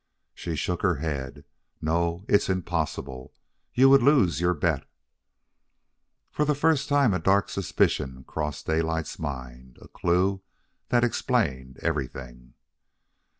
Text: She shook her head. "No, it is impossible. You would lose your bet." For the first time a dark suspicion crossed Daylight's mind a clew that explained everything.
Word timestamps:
She 0.33 0.55
shook 0.55 0.81
her 0.81 0.95
head. 0.95 1.45
"No, 1.79 2.25
it 2.27 2.37
is 2.41 2.49
impossible. 2.49 3.35
You 3.75 3.87
would 3.91 4.01
lose 4.01 4.41
your 4.41 4.55
bet." 4.55 4.89
For 6.31 6.43
the 6.43 6.55
first 6.55 6.89
time 6.89 7.13
a 7.13 7.19
dark 7.19 7.49
suspicion 7.49 8.23
crossed 8.23 8.65
Daylight's 8.65 9.19
mind 9.19 9.77
a 9.79 9.87
clew 9.87 10.41
that 10.89 11.03
explained 11.03 11.77
everything. 11.83 12.55